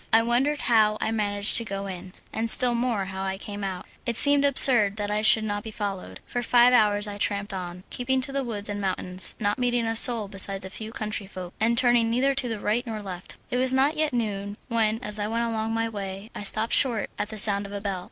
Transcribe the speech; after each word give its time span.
I 0.11 0.23
wondered 0.23 0.61
how 0.61 0.97
I 0.99 1.11
managed 1.11 1.57
to 1.57 1.63
go 1.63 1.85
in, 1.85 2.13
and 2.33 2.49
still 2.49 2.73
more 2.73 3.05
how 3.05 3.21
I 3.23 3.37
came 3.37 3.63
out; 3.63 3.85
it 4.03 4.17
seemed 4.17 4.43
absurd 4.43 4.95
that 4.95 5.11
I 5.11 5.21
should 5.21 5.43
not 5.43 5.61
be 5.61 5.69
followed. 5.69 6.19
For 6.25 6.41
five 6.41 6.73
hours 6.73 7.07
I 7.07 7.19
tramped 7.19 7.53
on, 7.53 7.83
keeping 7.91 8.19
to 8.21 8.31
the 8.31 8.43
woods 8.43 8.67
and 8.67 8.81
mountains, 8.81 9.35
not 9.39 9.59
meeting 9.59 9.85
a 9.85 9.95
soul 9.95 10.27
besides 10.27 10.65
a 10.65 10.71
few 10.71 10.91
countryfolk, 10.91 11.53
and 11.59 11.77
turning 11.77 12.09
neither 12.09 12.33
to 12.33 12.47
the 12.49 12.59
right 12.59 12.83
nor 12.87 13.03
left. 13.03 13.37
It 13.51 13.57
was 13.57 13.75
not 13.75 13.95
yet 13.95 14.11
noon, 14.11 14.57
when, 14.69 14.97
as 15.03 15.19
I 15.19 15.27
went 15.27 15.45
along 15.45 15.75
my 15.75 15.87
way, 15.87 16.31
I 16.33 16.41
stopped 16.41 16.73
short 16.73 17.11
at 17.19 17.29
the 17.29 17.37
sound 17.37 17.67
of 17.67 17.71
a 17.71 17.79
bell. 17.79 17.99